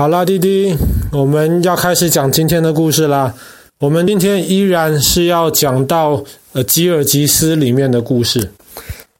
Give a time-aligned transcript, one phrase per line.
[0.00, 0.74] 好啦，弟弟，
[1.12, 3.34] 我们要开始讲今天的故事啦。
[3.80, 6.24] 我们今天依然是要讲到
[6.54, 8.50] 呃吉尔吉斯里面的故事。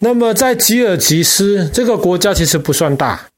[0.00, 3.28] 那么在吉尔吉斯这个国家其实不算大，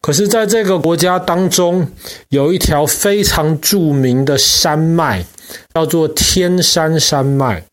[0.00, 1.84] 可是在这个国家当中
[2.28, 5.24] 有一条非常著名的山脉，
[5.74, 7.64] 叫做天山山脉。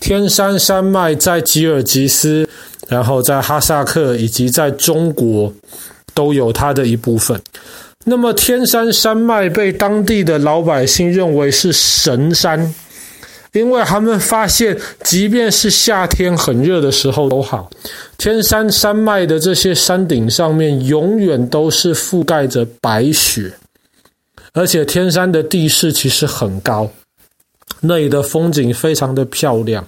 [0.00, 2.48] 天山山脉在吉尔吉斯，
[2.88, 5.52] 然后在哈萨克以及在中国
[6.14, 7.38] 都有它的一部分。
[8.04, 12.74] 那么天山山脉被当地的老百姓认为是神山，
[13.52, 17.70] 因为他们发现，即便是夏天很热的时候都好，
[18.18, 23.52] 天山山脉的这些山顶上面永远都是覆盖着白雪，
[24.52, 26.90] 而且天山的地势其实很高，
[27.80, 29.86] 那里的风景非常的漂亮。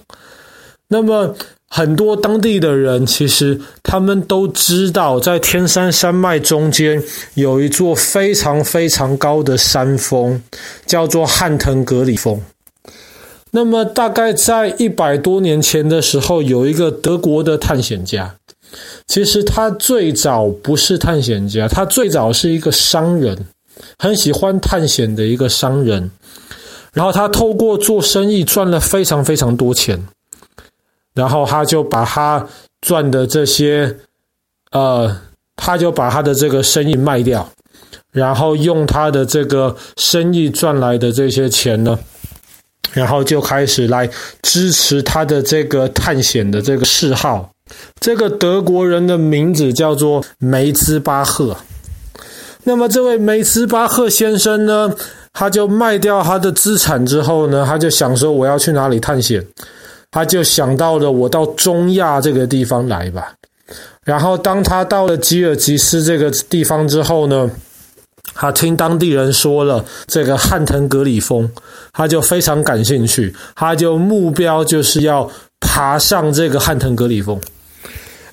[0.87, 1.35] 那么。
[1.75, 7.03] 很多当地的人其实他们都知道，在天山山脉中间
[7.33, 10.41] 有一座非常非常高的山峰，
[10.85, 12.41] 叫做汉腾格里峰。
[13.51, 18.33] 那么大概在一百多年前的时候，有一个德国的探险家，
[19.07, 23.37] 其实他最早不是探险家，他最早是一个商人，
[23.99, 26.09] 很喜欢探险的一个商人。
[26.93, 30.01] 然后他透过做生意赚了非常非常多钱。
[31.15, 32.45] 然后他就把他
[32.81, 33.97] 赚的这些，
[34.71, 35.17] 呃，
[35.55, 37.49] 他就把他的这个生意卖掉，
[38.11, 41.97] 然后用他的这个生意赚来的这些钱呢，
[42.91, 44.07] 然后就开始来
[44.41, 47.49] 支持他的这个探险的这个嗜好。
[47.99, 51.57] 这个德国人的名字叫做梅兹巴赫。
[52.65, 54.93] 那么这位梅兹巴赫先生呢，
[55.33, 59.43] 他就卖掉他的资产之后呢，他就想说我要去哪里探险。
[60.15, 63.33] 他就想到了，我到中亚这个地方来吧。
[64.05, 67.51] 然后，当他到了吉尔吉斯这个地方之后呢，
[68.33, 71.51] 他听当地人说了这个汉腾格里峰，
[71.91, 73.35] 他就非常感兴趣。
[73.55, 77.37] 他就目标就是要爬上这个汉腾格里峰，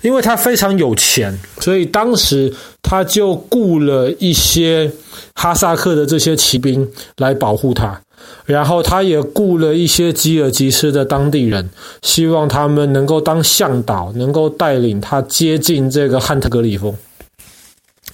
[0.02, 4.88] 因为他非常有钱，所以当时他就雇了一些
[5.34, 8.00] 哈萨克的这些骑兵来保护他。
[8.44, 11.68] 然后他也雇了一些吉尔吉斯的当地人，
[12.02, 16.94] 希望他们能够当向导，能够带领他接近这个汉腾格里峰。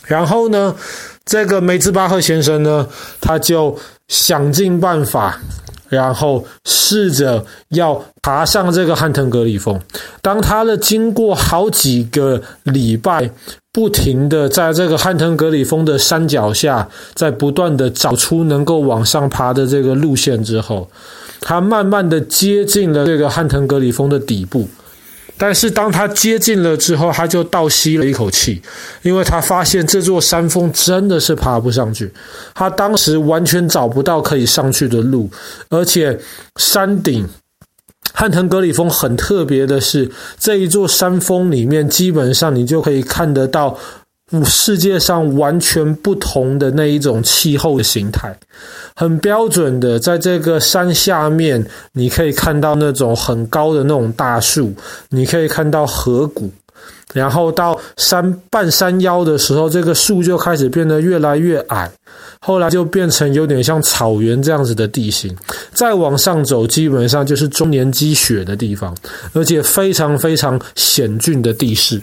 [0.07, 0.75] 然后呢，
[1.25, 2.89] 这个梅兹巴赫先生呢，
[3.21, 3.77] 他就
[4.09, 5.39] 想尽办法。
[5.91, 9.81] 然后试着要爬上这个汉腾格里峰。
[10.21, 13.31] 当他的经过好几个礼拜，
[13.78, 20.91] 不停的在这个汉腾格里峰的山脚下，在不断的找出能够往上爬的这个路线之后，
[21.41, 24.69] 他慢慢的接近了这个汉腾格里峰的底部。
[25.37, 28.61] 但是当他接近了之后，他就倒吸了一口气，
[29.03, 32.12] 因为他发现这座山峰真的是爬不上去。
[32.56, 35.31] 他当时完全找不到可以上去的路，
[35.69, 36.19] 而且
[36.56, 37.25] 山顶
[38.13, 43.79] 汉腾格里峰很特别的是，这一座山峰里面基本上你就可以看得到。
[44.45, 48.39] 世界上完全不同的那一种气候的形态，
[48.95, 54.71] 很标准的，在这个山下面，你可以看到那种很高的那种大树，
[55.09, 56.51] 你可以看到河谷，
[57.15, 61.91] 然后到山半山腰的时候，这个树就开始变得越来越矮，
[62.41, 65.34] 后来就变成有点像草原这样子的地形，
[65.72, 68.94] 再往上走，基本上就是终年积雪的地方，
[69.33, 72.00] 而且非常非常险峻的地势。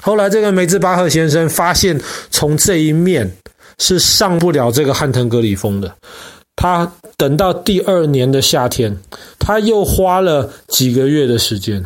[0.00, 2.00] 后来，这个梅兹巴赫先生发现，
[2.30, 3.30] 从这一面
[3.78, 5.94] 是上不了这个汉腾格里峰的。
[6.56, 8.96] 他等到第二年的夏天，
[9.38, 11.84] 他又花了几个月的时间，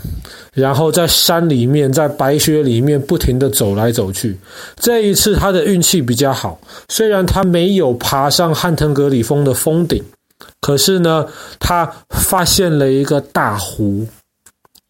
[0.52, 4.36] 然后在山里面，在白雪里面不停地走来走去。
[4.76, 10.02] 这一次，他的运气比较好，虽然他没有爬上汉腾格里峰的峰顶，
[10.60, 11.26] 可是呢，
[11.58, 14.06] 他发现了一个大湖。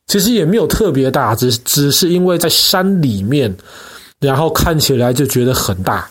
[0.08, 3.52] 其实也没有特别大，只只是因为在山里面，
[4.20, 6.08] 然后看起来就觉得很大。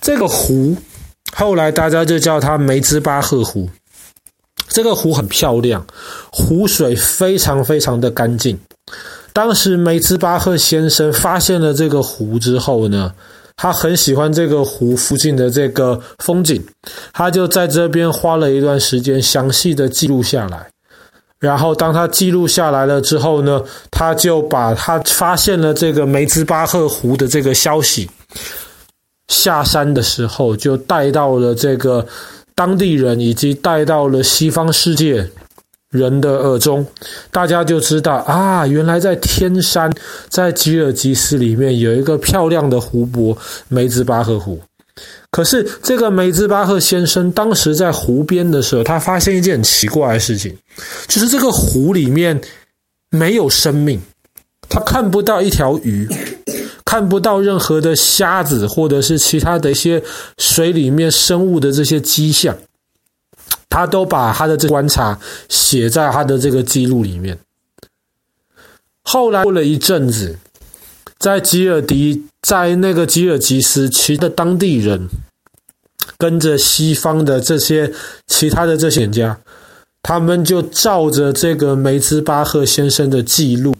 [0.00, 0.74] 这个湖
[1.34, 3.68] 后来大家就叫它梅兹巴赫湖。
[4.68, 5.86] 这个湖很漂亮，
[6.30, 8.58] 湖水非常非常的干净。
[9.32, 13.12] 当时梅兹巴赫先生发现了这个湖之后呢，
[13.56, 16.62] 他很喜欢这个湖附近的这个风景，
[17.12, 20.68] 他就在这边花了一段时间，详细的记录下来。
[21.40, 28.10] 然后，当他记录下来了之后呢，他就把他发现了这个梅兹巴赫湖的这个消息，
[29.28, 32.06] 下山的时候就带到了这个
[32.54, 35.26] 当地人，以及带到了西方世界
[35.90, 36.86] 人的耳中，
[37.30, 39.90] 大家就知道啊，原来在天山，
[40.28, 43.36] 在吉尔吉斯里面有一个漂亮的湖泊——
[43.68, 44.60] 梅兹巴赫湖。
[45.30, 50.56] 可是这个梅兹巴赫先生当时在湖边的时候，他发现一件很奇怪的事情，
[51.06, 52.38] 就是这个湖里面
[53.10, 54.00] 没有生命，
[54.68, 56.08] 他看不到一条鱼，
[56.88, 60.02] 看不到任何的虾子或者是其他的一些
[60.38, 62.56] 水里面生物的这些迹象，
[63.68, 65.20] 他都把他的这观察
[65.50, 67.38] 写在他的这个记录里面。
[69.02, 70.38] 后来过了一阵子。
[71.18, 75.08] 在吉尔迪，在那个吉尔吉斯，其的当地人
[76.16, 77.92] 跟着西方的这些
[78.28, 79.36] 其他的这些人家，
[80.00, 83.74] 他们就照着这个梅兹巴赫先生的记录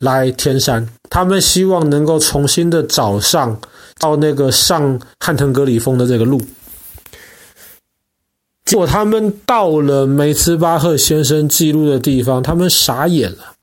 [0.00, 3.60] 来填山，他们希望能够重新的找上
[3.98, 6.40] 到那个上汉腾格里峰的这个路。
[8.64, 13.54] 结果他们到了梅兹巴赫先生记录的地方，他们傻眼了。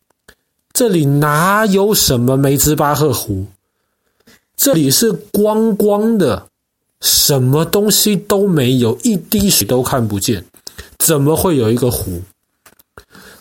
[0.73, 3.45] 这里哪有什么梅兹巴赫湖？
[4.57, 6.47] 这里是光光的，
[6.99, 10.43] 什么东西都没有，一滴水都看不见，
[10.99, 12.21] 怎么会有一个湖？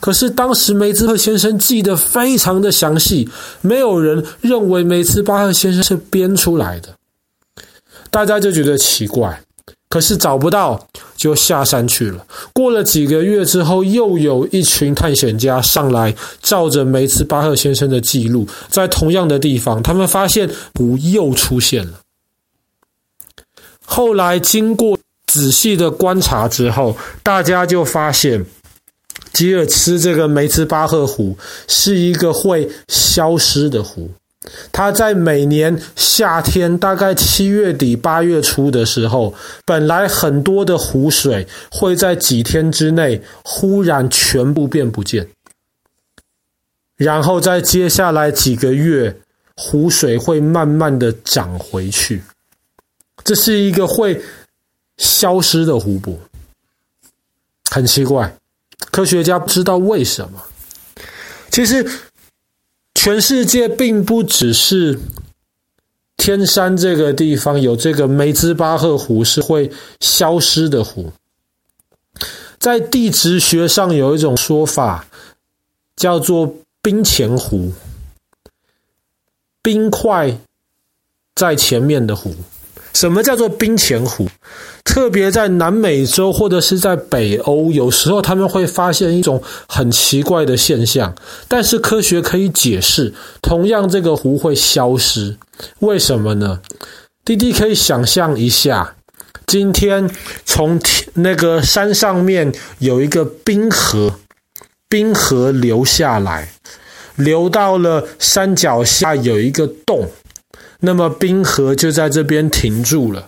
[0.06, 3.28] 可是当时梅兹巴赫先生记得非常的详细，
[3.60, 6.90] 没有人认为梅兹巴赫先生是编出来的，
[8.08, 9.42] 大家就觉得奇怪。
[9.88, 10.86] 可是找不到，
[11.16, 12.24] 就下山去了。
[12.52, 21.94] 过了几个月之后，又有一群探险家上来，照着梅兹巴赫先生的记录，在同样的地方，他们发现湖又出现了。
[23.84, 28.46] 后来经过仔细的观察之后，大家就发现，
[29.36, 31.36] 吉尔斯这个梅兹巴赫湖
[31.68, 34.10] 是一个会消失的湖。
[34.72, 39.34] 它在每年夏天，大概七月底八月初的时候，
[39.66, 45.28] 本来很多的湖水会在几天之内忽然全部变不见，
[46.96, 49.14] 然后在接下来几个月，
[49.54, 52.22] 湖水会慢慢的涨回去。
[53.22, 54.18] 这是一个会
[54.96, 56.18] 消失的湖泊，
[57.70, 58.34] 很奇怪，
[58.78, 60.42] 科学家不知道为什么。
[61.50, 61.86] 其实。
[62.98, 64.98] 全世界并不只是
[66.16, 69.70] 天山这个地方有这个梅兹巴赫湖是会
[70.00, 71.12] 消失的湖，
[72.58, 75.06] 在地质学上有一种说法
[75.94, 76.52] 叫做
[76.82, 77.70] 冰前湖，
[79.62, 80.36] 冰块
[81.36, 82.34] 在前面的湖。
[82.92, 84.26] 什么叫做冰前湖？
[84.86, 91.14] 特别在南美洲或者是在北欧，有时候他们会发现一种很奇怪的现象，
[91.48, 93.12] 但是科学可以解释。
[93.42, 95.36] 同样，这个湖会消失，
[95.80, 96.60] 为什么呢？
[97.24, 98.94] 弟弟可以想象一下，
[99.46, 100.08] 今天
[100.46, 100.80] 从
[101.14, 104.14] 那个山上面有一个冰河，
[104.88, 106.52] 冰河流下来，
[107.16, 110.08] 流到了山脚下有一个洞。
[110.80, 113.26] 那么冰河就在这边停住了。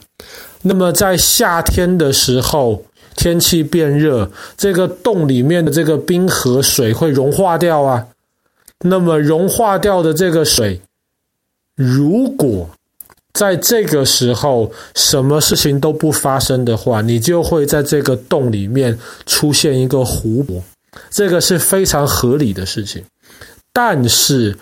[0.62, 2.84] 那么在夏天的时候，
[3.16, 8.06] 天气变热，这个洞里面的这个冰河水会融化掉啊。
[8.80, 10.80] 那么融化掉的这个水，
[11.74, 12.68] 如果
[13.32, 20.62] 在这个时候什么事情都不发生的话，你就会在这个洞里面出现一个湖泊。
[21.10, 23.04] 这个是非常合理的事情，
[23.72, 24.56] 但是。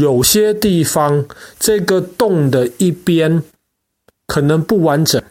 [0.00, 1.24] 有些地方，
[1.60, 3.40] 这个洞的一边
[4.26, 5.22] 可能不完整，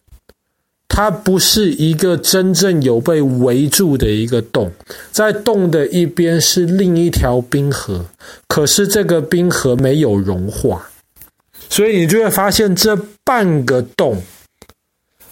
[0.95, 4.71] 它不是一个真正有被围住的一个洞，
[5.11, 8.05] 在洞的一边是另一条冰河，
[8.47, 10.87] 可是这个冰河没有融化，
[11.69, 14.23] 所以你就会发现这半个洞。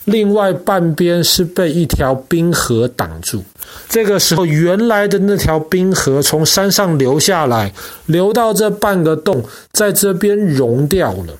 [0.03, 3.41] 另外半边是被一条冰河挡住，
[3.87, 7.73] 这个时候原来的那条冰河从山上流下来，
[8.07, 9.41] 流到这半个洞，
[9.71, 11.37] 在这边融掉了，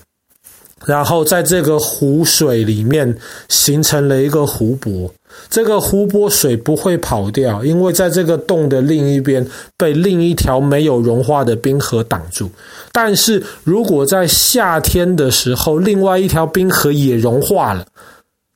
[0.86, 3.16] 然后在这个湖水里面
[3.48, 5.12] 形成了一个湖泊。
[5.50, 9.44] 这个湖泊水不会跑掉，因为在这个洞的另一边
[9.76, 12.48] 被另一条没有融化的冰河挡住。
[12.92, 17.84] 但是如果在夏天的时候，另外一条冰河也融化了。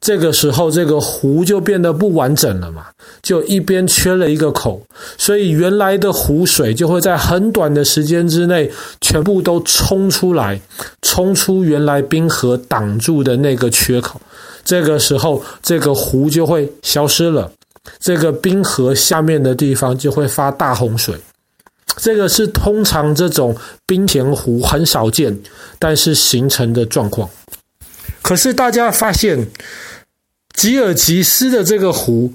[0.01, 2.87] 这个时候，这个湖就变得不完整了嘛，
[3.21, 4.81] 就一边缺了一个口，
[5.19, 10.61] 所以原来的湖水就会在很短的时间之内全部都冲出来，
[11.03, 14.21] 冲出原来冰河挡住的那个缺口。
[14.65, 17.51] 这个时候，这个湖就会消失了，
[17.99, 21.17] 这个冰河下面的地方就会发大洪水。
[21.97, 25.37] 这个是通常这种冰田湖很少见，
[25.81, 27.29] 但是形成的状况。
[28.23, 29.49] 可是大家发现。
[30.59, 32.33] 吉尔吉斯的这个湖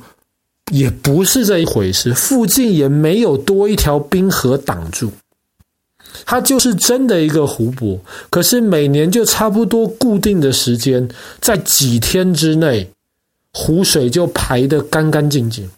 [0.71, 5.11] 也不是这一回事，附近也没有多一条冰河挡住。
[6.25, 7.99] 它就是真的一个湖泊，
[8.29, 11.09] 可是每年就差不多固定的时间，
[11.41, 12.89] 在几天之内，
[13.51, 15.69] 湖水就排得干干净净。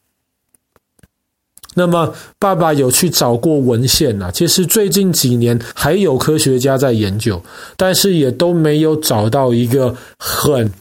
[1.74, 7.44] 那么，爸爸有去找过文献啊，其实最近几年还有科学家在研究，
[7.76, 10.72] 但是也都没有找到一个很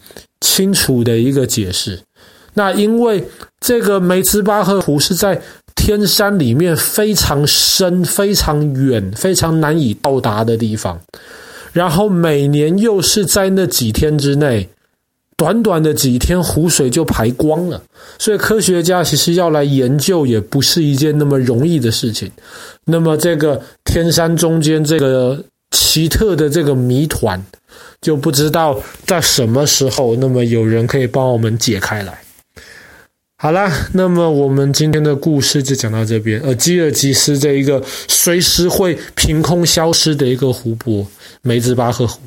[0.40, 2.00] 清楚的一个解释。
[2.54, 3.24] 那因为
[3.60, 5.40] 这个梅兹巴赫湖是在
[5.74, 11.00] 天山里面非常深、非常远、非常难以到达的地方，
[11.72, 14.68] 然后每年又是在那几天之内。
[15.36, 17.82] 短短的几天，湖水就排光了，
[18.20, 22.30] 所以科学家其实要来研究也不是一件那么容易的事情。
[22.84, 27.44] 那么，这个天山中间这个奇特的这个谜团，
[28.04, 32.20] 就不知道在什么时候，那么有人可以帮我们解开来。
[33.38, 36.38] 好啦，那么我们今天的故事就讲到这边。
[36.42, 41.06] 呃，吉尔吉斯这一个随时会凭空消失的一个湖泊——
[41.40, 42.20] 梅兹巴赫湖。